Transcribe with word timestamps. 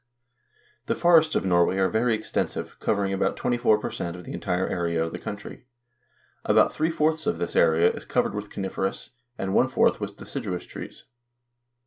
The 0.87 0.95
forests 0.95 1.35
of 1.35 1.45
Norway 1.45 1.77
are 1.77 1.87
very 1.87 2.15
extensive, 2.15 2.79
covering 2.79 3.13
about 3.13 3.37
24 3.37 3.77
per 3.77 3.91
cent 3.91 4.15
of 4.15 4.23
the 4.23 4.33
entire 4.33 4.67
area 4.67 5.03
of 5.05 5.11
the 5.11 5.19
country. 5.19 5.65
About 6.43 6.73
three 6.73 6.89
fourths 6.89 7.27
of 7.27 7.37
this 7.37 7.55
area 7.55 7.91
is 7.91 8.03
covered 8.05 8.33
with 8.33 8.49
coniferous, 8.49 9.11
and 9.37 9.53
one 9.53 9.67
fourth 9.67 9.99
with 9.99 10.17
deciduous 10.17 10.65
trees. 10.65 11.03